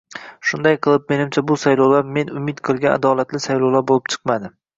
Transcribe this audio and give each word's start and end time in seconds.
Shunday 0.51 0.77
qilib, 0.87 1.03
menimcha, 1.13 1.43
bu 1.51 1.57
saylovlar 1.65 2.09
men 2.15 2.33
umid 2.41 2.63
qilgan 2.71 2.95
adolatli 2.97 3.43
saylovlar 3.45 3.87
bo'lib 3.93 4.11
chiqmadi 4.17 4.53